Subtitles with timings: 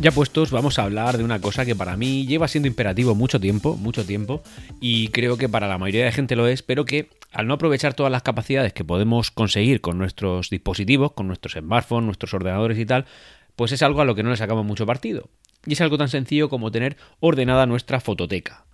[0.00, 3.38] Ya puestos, vamos a hablar de una cosa que para mí lleva siendo imperativo mucho
[3.38, 4.42] tiempo, mucho tiempo,
[4.80, 7.92] y creo que para la mayoría de gente lo es, pero que al no aprovechar
[7.92, 12.86] todas las capacidades que podemos conseguir con nuestros dispositivos, con nuestros smartphones, nuestros ordenadores y
[12.86, 13.04] tal,
[13.56, 15.28] pues es algo a lo que no le sacamos mucho partido.
[15.66, 18.64] Y es algo tan sencillo como tener ordenada nuestra fototeca.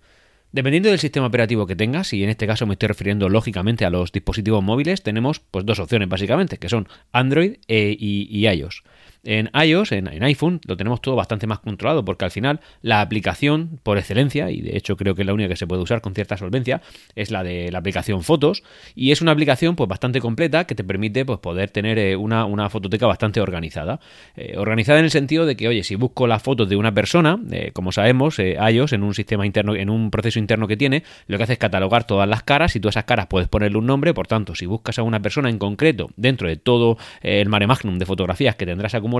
[0.53, 3.89] Dependiendo del sistema operativo que tengas, y en este caso me estoy refiriendo lógicamente a
[3.89, 8.83] los dispositivos móviles, tenemos pues dos opciones básicamente, que son Android e, y iOS.
[9.29, 13.77] En iOS, en, iPhone, lo tenemos todo bastante más controlado porque al final la aplicación
[13.83, 16.15] por excelencia, y de hecho creo que es la única que se puede usar con
[16.15, 16.81] cierta solvencia,
[17.13, 18.63] es la de la aplicación Fotos
[18.95, 22.45] y es una aplicación pues bastante completa que te permite pues poder tener eh, una,
[22.45, 23.99] una, fototeca bastante organizada.
[24.37, 27.37] Eh, organizada en el sentido de que, oye, si busco las fotos de una persona,
[27.51, 31.35] eh, como sabemos, iOS en un sistema interno, en un proceso interno que tiene, lo
[31.37, 33.87] que hace es catalogar todas las caras y tú a esas caras puedes ponerle un
[33.87, 37.67] nombre, por tanto, si buscas a una persona en concreto dentro de todo el mare
[37.67, 39.16] magnum de fotografías que tendrás acumulado,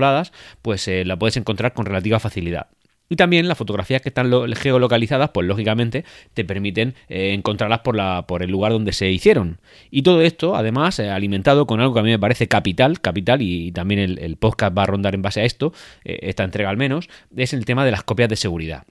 [0.62, 2.68] pues eh, la puedes encontrar con relativa facilidad.
[3.10, 6.04] Y también las fotografías que están geolocalizadas, pues lógicamente
[6.34, 9.60] te permiten eh, encontrarlas por, la, por el lugar donde se hicieron.
[9.90, 13.40] Y todo esto, además, eh, alimentado con algo que a mí me parece capital, capital,
[13.40, 15.72] y, también el, podcast va a rondar en base a esto,
[16.04, 18.84] esta entrega al menos, es el tema de las copias de seguridad.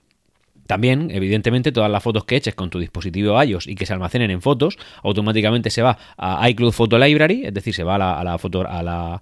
[0.68, 4.30] También, evidentemente, todas las fotos que eches con tu dispositivo iOS y que se almacenen
[4.32, 8.38] en fotos, automáticamente se va a iCloud Photo Library, es decir, se va a la
[8.38, 9.22] foto, a la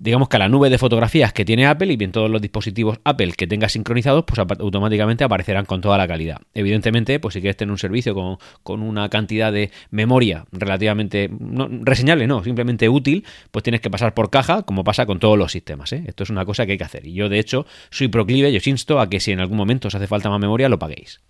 [0.00, 2.98] digamos que a la nube de fotografías que tiene Apple y bien todos los dispositivos
[3.04, 6.38] Apple que tenga sincronizados, pues automáticamente aparecerán con toda la calidad.
[6.54, 11.30] Evidentemente, pues si quieres tener un servicio con, una cantidad de memoria relativamente
[11.82, 15.52] reseñable, no, simplemente útil, pues tienes que pasar por caja, como pasa con todos los
[15.52, 15.92] sistemas.
[15.92, 16.02] ¿eh?
[16.06, 17.06] Esto es una cosa que hay que hacer.
[17.06, 19.88] Y yo, de hecho, soy proclive, yo os insto a que si en algún momento
[19.88, 21.20] os hace falta más memoria, lo paguéis.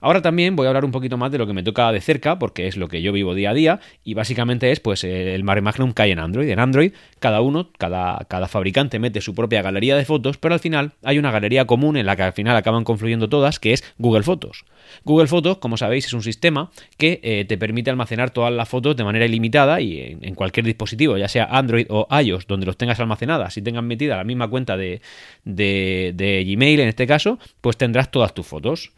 [0.00, 2.38] Ahora también voy a hablar un poquito más de lo que me toca de cerca,
[2.38, 5.62] porque es lo que yo vivo día a día, y básicamente es pues el Mare
[5.62, 6.48] Magnum que hay en Android.
[6.48, 10.92] En Android, cada uno, cada, fabricante mete su propia galería de fotos, pero al final
[11.02, 14.22] hay una galería común en la que al final acaban confluyendo todas, que es Google
[14.22, 14.64] Fotos.
[15.04, 18.96] Google Fotos, como sabéis, es un sistema que eh, te permite almacenar todas las fotos
[18.96, 23.00] de manera ilimitada y en, cualquier dispositivo, ya sea Android o iOS, donde los tengas
[23.00, 25.00] almacenadas, si tengan metida la misma cuenta de,
[25.44, 28.92] de, de Gmail en este caso, pues tendrás todas tus fotos.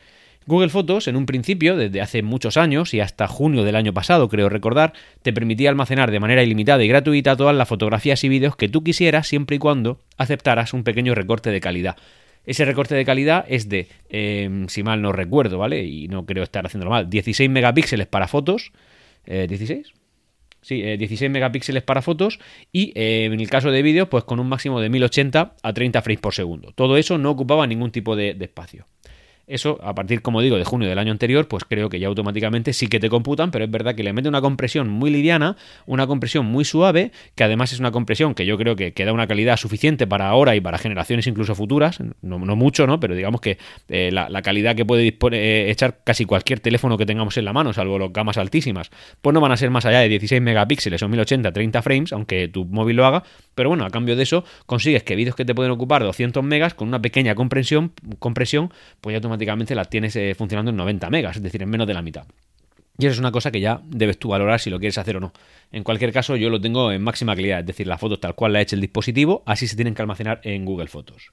[0.48, 4.30] Google Fotos, en un principio, desde hace muchos años y hasta junio del año pasado,
[4.30, 8.56] creo recordar, te permitía almacenar de manera ilimitada y gratuita todas las fotografías y vídeos
[8.56, 11.96] que tú quisieras siempre y cuando aceptaras un pequeño recorte de calidad.
[12.46, 15.84] Ese recorte de calidad es de, em, si mal no recuerdo, ¿vale?
[15.84, 18.72] Y no creo estar haciéndolo mal, 16 megapíxeles para fotos.
[19.26, 19.80] ¿16?
[19.80, 19.82] Eh,
[20.62, 22.40] sí, 16 eh, megapíxeles para fotos
[22.72, 26.00] y eh, en el caso de vídeos, pues con un máximo de 1080 a 30
[26.00, 26.72] frames por segundo.
[26.74, 28.86] Todo eso no ocupaba ningún tipo de espacio.
[29.48, 32.74] Eso, a partir, como digo, de junio del año anterior, pues creo que ya automáticamente
[32.74, 36.06] sí que te computan, pero es verdad que le mete una compresión muy liviana, una
[36.06, 39.56] compresión muy suave, que además es una compresión que yo creo que, da una calidad
[39.56, 43.00] suficiente para ahora y para generaciones incluso futuras, no, mucho, ¿no?
[43.00, 43.56] Pero digamos que
[43.88, 47.72] eh, la, calidad que puede eh, echar casi cualquier teléfono que tengamos en la mano,
[47.72, 48.90] salvo las gamas altísimas,
[49.22, 52.48] pues no van a ser más allá de 16 megapíxeles o 1080, 30 frames, aunque
[52.48, 53.22] tu móvil lo haga,
[53.54, 56.74] pero bueno, a cambio de eso consigues que vídeos que te pueden ocupar 200 megas
[56.74, 58.70] con una pequeña compresión, compresión
[59.00, 61.94] pues ya automáticamente las tienes eh, funcionando en 90 megas, es decir, en menos de
[61.94, 62.26] la mitad.
[62.98, 65.20] Y eso es una cosa que ya debes tú valorar si lo quieres hacer o
[65.20, 65.32] no.
[65.70, 68.52] En cualquier caso, yo lo tengo en máxima calidad, es decir, las fotos tal cual
[68.52, 71.32] la ha hecho el dispositivo, así se tienen que almacenar en Google Fotos.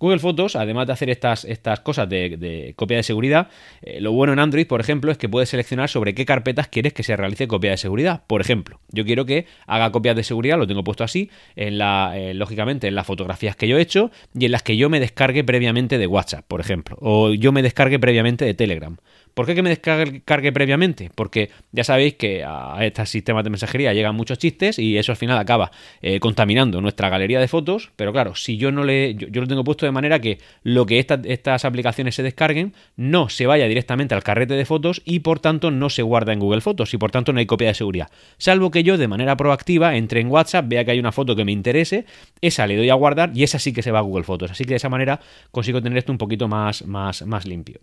[0.00, 3.48] Google Fotos, además de hacer estas, estas cosas de, copia de seguridad,
[3.82, 6.94] eh, lo bueno en Android, por ejemplo, es que puedes seleccionar sobre qué carpetas quieres
[6.94, 8.22] que se realice copia de seguridad.
[8.26, 12.32] Por ejemplo, yo quiero que haga copias de seguridad, lo tengo puesto así, en eh,
[12.34, 15.44] lógicamente en las fotografías que yo he hecho y en las que yo me descargue
[15.44, 18.96] previamente de WhatsApp, por ejemplo, o yo me descargue previamente de Telegram.
[19.34, 21.10] ¿Por qué que me descargue previamente?
[21.14, 25.16] Porque ya sabéis que a estos sistemas de mensajería llegan muchos chistes y eso al
[25.16, 25.70] final acaba
[26.02, 27.90] eh, contaminando nuestra galería de fotos.
[27.96, 29.14] Pero claro, si yo no le.
[29.14, 33.46] Yo, lo tengo puesto de manera que lo que estas aplicaciones se descarguen no se
[33.46, 36.92] vaya directamente al carrete de fotos y por tanto no se guarda en Google Fotos
[36.94, 38.08] y por tanto no hay copia de seguridad.
[38.38, 41.44] Salvo que yo de manera proactiva entre en WhatsApp, vea que hay una foto que
[41.44, 42.04] me interese,
[42.40, 44.50] esa le doy a guardar y esa sí que se va a Google Fotos.
[44.50, 45.20] Así que de esa manera
[45.50, 47.80] consigo tener esto un poquito más, más, más limpio.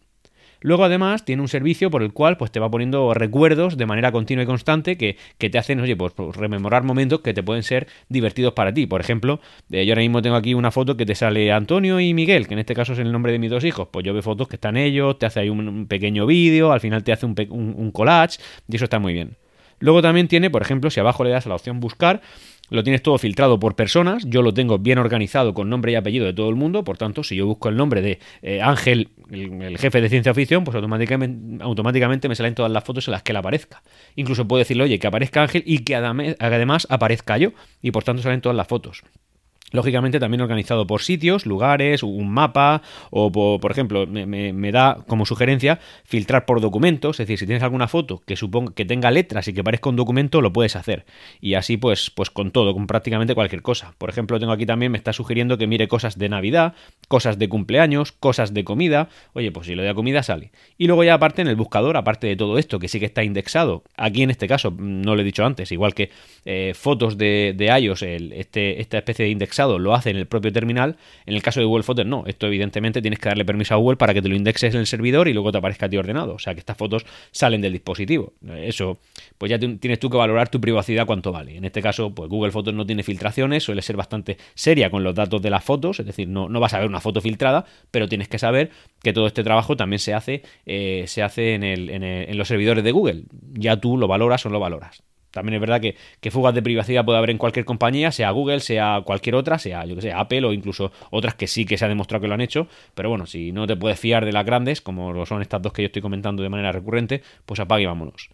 [0.61, 4.11] Luego además tiene un servicio por el cual pues te va poniendo recuerdos de manera
[4.11, 7.87] continua y constante que, te hacen, oye, pues, pues, rememorar momentos que te pueden ser
[8.09, 8.85] divertidos para ti.
[8.87, 9.39] Por ejemplo,
[9.71, 12.53] eh, yo ahora mismo tengo aquí una foto que te sale Antonio y Miguel, que
[12.53, 13.87] en este caso es el nombre de mis dos hijos.
[13.91, 17.03] Pues yo veo fotos que están ellos, te hace ahí un, pequeño vídeo, al final
[17.03, 19.35] te hace un, un collage y eso está muy bien.
[19.79, 22.21] Luego también tiene, por ejemplo, si abajo le das a la opción buscar,
[22.69, 26.25] lo tienes todo filtrado por personas, yo lo tengo bien organizado con nombre y apellido
[26.25, 29.77] de todo el mundo, por tanto, si yo busco el nombre de eh, Ángel, el,
[29.77, 33.31] jefe de ciencia ficción, pues automáticamente, automáticamente me salen todas las fotos en las que
[33.31, 33.83] él aparezca.
[34.15, 37.51] Incluso puedo decirle, oye, que aparezca Ángel y que además aparezca yo,
[37.81, 39.03] y por tanto salen todas las fotos.
[39.71, 45.79] Lógicamente también organizado por sitios, lugares, un mapa o por, ejemplo me, da como sugerencia
[46.05, 49.53] filtrar por documentos, es decir, si tienes alguna foto que suponga que tenga letras y
[49.53, 51.05] que parezca un documento lo puedes hacer
[51.41, 53.93] y así pues pues con todo, con prácticamente cualquier cosa.
[53.97, 56.73] Por ejemplo tengo aquí también me está sugiriendo que mire cosas de Navidad,
[57.09, 60.51] cosas de cumpleaños, cosas de comida, oye pues si lo de comida sale.
[60.77, 63.25] Y luego ya aparte en el buscador, aparte de todo esto que sí que está
[63.25, 66.09] indexado, aquí en este caso no lo he dicho antes, igual que
[66.45, 69.31] eh, fotos de, de iOS, el, este, esta especie de
[69.65, 70.97] lo hace en el propio terminal.
[71.25, 72.23] En el caso de Google Fotos, no.
[72.27, 74.87] Esto, evidentemente, tienes que darle permiso a Google para que te lo indexes en el
[74.87, 76.35] servidor y luego te aparezca a ti ordenado.
[76.35, 78.33] O sea, que estas fotos salen del dispositivo.
[78.55, 78.99] Eso,
[79.37, 81.57] pues ya tienes tú que valorar tu privacidad cuánto vale.
[81.57, 85.15] En este caso, pues Google Fotos no tiene filtraciones, suele ser bastante seria con los
[85.15, 88.07] datos de las fotos, es decir, no, no vas a ver una foto filtrada, pero
[88.07, 88.71] tienes que saber
[89.01, 92.91] que todo este trabajo también se hace, eh, se hace en, en los servidores de
[92.91, 93.23] Google.
[93.53, 95.03] Ya tú lo valoras o no lo valoras.
[95.31, 95.95] También es verdad que,
[96.31, 99.95] fugas de privacidad puede haber en cualquier compañía, sea Google, sea cualquier otra, sea yo
[99.95, 102.41] que sé, Apple o incluso otras que sí que se ha demostrado que lo han
[102.41, 102.67] hecho.
[102.95, 105.73] Pero bueno, si no te puedes fiar de las grandes, como lo son estas dos
[105.73, 108.29] que yo estoy comentando de manera recurrente, pues apague y vámonos.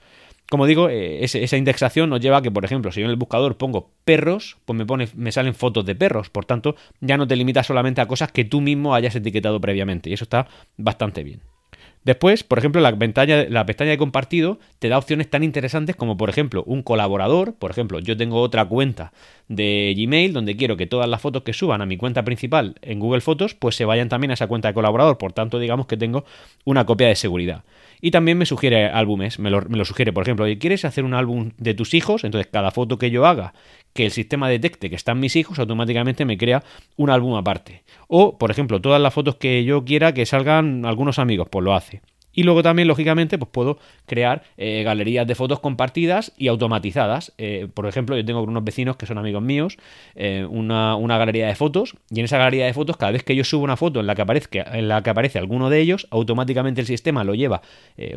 [0.49, 3.17] Como digo, eh, esa indexación nos lleva a que, por ejemplo, si yo en el
[3.17, 6.29] buscador pongo perros, pues me, pone, me salen fotos de perros.
[6.29, 10.09] Por tanto, ya no te limitas solamente a cosas que tú mismo hayas etiquetado previamente.
[10.09, 10.47] Y eso está
[10.77, 11.41] bastante bien.
[12.03, 16.63] Después, por ejemplo, la pestaña, de compartido te da opciones tan interesantes como, por ejemplo,
[16.65, 17.55] un colaborador.
[17.55, 19.13] Por ejemplo, yo tengo otra cuenta
[19.47, 22.99] de Gmail donde quiero que todas las fotos que suban a mi cuenta principal en
[22.99, 25.17] Google Fotos, pues se vayan también a esa cuenta de colaborador.
[25.17, 26.25] Por tanto, digamos que tengo
[26.65, 27.63] una copia de seguridad.
[28.01, 31.13] Y también me sugiere álbumes, me lo, me lo sugiere, por ejemplo, ¿quieres hacer un
[31.13, 32.25] álbum de tus hijos?
[32.25, 33.53] Entonces, cada foto que yo haga
[33.93, 36.63] que el sistema detecte que están mis hijos, automáticamente me crea
[36.97, 37.83] un álbum aparte.
[38.07, 41.73] O, por ejemplo, todas las fotos que yo quiera que salgan algunos amigos, pues lo
[41.73, 42.01] hace.
[42.33, 47.31] Y luego también, lógicamente, pues puedo crear eh, galerías de fotos compartidas y automatizadas.
[47.37, 49.77] Eh, por ejemplo, yo tengo unos vecinos que son amigos míos,
[50.15, 53.35] eh, una, una, galería de fotos, y en esa galería de fotos, cada vez que
[53.35, 56.07] yo subo una foto en la que, aparezca, en la que aparece alguno de ellos,
[56.09, 57.61] automáticamente el sistema lo lleva,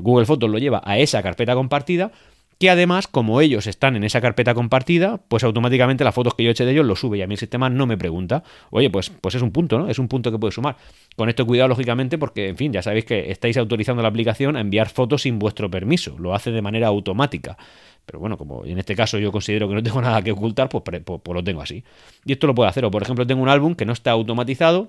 [0.00, 2.11] Google Fotos lo lleva a esa carpeta compartida
[2.58, 6.50] que además, como ellos están en esa carpeta compartida, pues automáticamente las fotos que yo
[6.50, 8.43] eche de ellos lo sube y a el sistema no me pregunta.
[8.70, 9.88] Oye, pues, pues es un punto, ¿no?
[9.88, 10.76] Es un punto que puede sumar.
[11.17, 14.61] Con esto cuidado, lógicamente, porque, en fin, ya sabéis que estáis autorizando la aplicación a
[14.61, 16.17] enviar fotos sin vuestro permiso.
[16.19, 17.58] Lo hace de manera automática.
[18.06, 20.82] Pero bueno, como en este caso yo considero que no tengo nada que ocultar, pues,
[20.82, 21.85] pues, pues lo tengo así.
[22.25, 22.85] Y esto lo puedo hacer.
[22.87, 24.88] O, por ejemplo, tengo un álbum que no está automatizado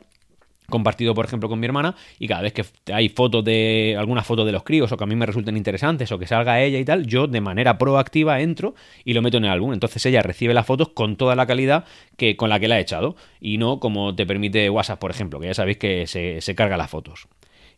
[0.70, 4.44] compartido por ejemplo con mi hermana y cada vez que hay fotos de alguna foto
[4.44, 6.84] de los críos o que a mí me resulten interesantes o que salga ella y
[6.84, 8.76] tal, yo de manera proactiva entro
[9.06, 9.72] y lo meto en el álbum.
[9.72, 11.86] Entonces ella recibe las fotos con toda la calidad
[12.18, 15.40] que con la que la he echado y no como te permite WhatsApp, por ejemplo,
[15.40, 17.28] que ya sabéis que se, se carga las fotos.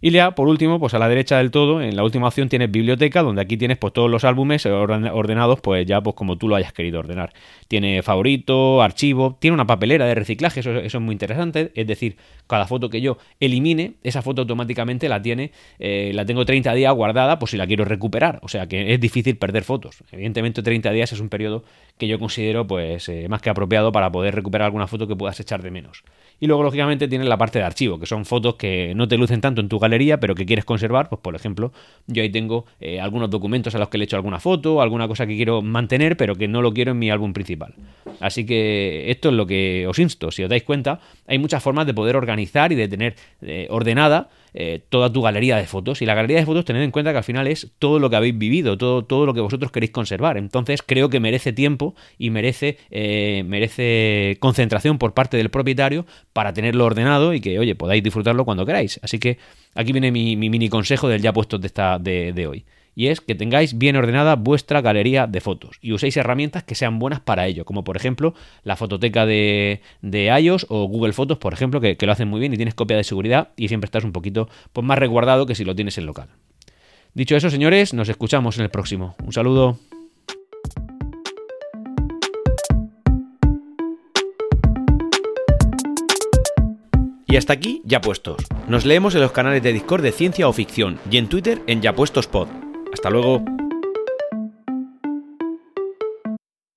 [0.02, 2.72] Y ya, por último, pues a la derecha del todo, en la última opción tienes
[2.72, 6.56] biblioteca, donde aquí tienes pues todos los álbumes ordenados pues ya pues como tú lo
[6.56, 7.34] hayas querido ordenar.
[7.68, 12.16] Tiene favorito, archivo, tiene una papelera de reciclaje, eso, eso es muy interesante, es decir,
[12.48, 16.94] cada foto que yo elimine, esa foto automáticamente la tiene, eh, la tengo 30 días
[16.94, 20.04] guardada por si la quiero recuperar, o sea que es difícil perder fotos.
[20.12, 21.64] Evidentemente 30 días es un periodo
[22.00, 25.38] que yo considero pues eh, más que apropiado para poder recuperar alguna foto que puedas
[25.40, 26.04] echar de menos.
[26.40, 29.42] Y luego lógicamente tienes la parte de archivo, que son fotos que no te lucen
[29.42, 29.78] tanto en tu
[30.22, 31.74] pero que quieres conservar, pues por ejemplo,
[32.08, 35.10] yo ahí tengo eh, algunos documentos a los que le he hecho alguna foto, alguna
[35.10, 37.74] cosa que quiero mantener, pero que no lo quiero en mi álbum principal.
[38.22, 40.32] Así que esto es lo que os insto.
[40.32, 44.30] Si os dais cuenta, hay muchas formas de poder organizar y de tener eh, ordenada
[44.90, 46.02] toda tu galería de fotos.
[46.02, 48.16] Y la galería de fotos, tened en cuenta que al final es todo lo que
[48.16, 50.38] habéis vivido, todo, todo lo que vosotros queréis conservar.
[50.38, 56.54] Entonces creo que merece tiempo y merece, eh, merece concentración por parte del propietario para
[56.54, 59.00] tenerlo ordenado y que, oye, podáis disfrutarlo cuando queráis.
[59.04, 59.38] Así que
[59.76, 62.66] aquí viene mi, mini consejo del ya puesto de, esta, de, hoy
[62.96, 67.00] y es que tengáis bien ordenada vuestra galería de fotos y uséis herramientas que sean
[67.00, 71.54] buenas para ello, como por ejemplo la fototeca de, de iOS o Google Fotos, por
[71.54, 74.12] ejemplo, que, lo hacen muy bien y tienes copia de seguridad y siempre estás un
[74.12, 76.28] poquito pues, más resguardado que si lo tienes en local.
[77.14, 79.16] Dicho eso, señores, nos escuchamos en el próximo.
[79.24, 79.80] Un saludo.
[87.30, 88.38] Y hasta aquí, ya puestos.
[88.68, 91.80] Nos leemos en los canales de Discord de Ciencia o Ficción y en Twitter en
[91.80, 92.48] Ya Puestos Pod.
[92.92, 93.44] Hasta luego.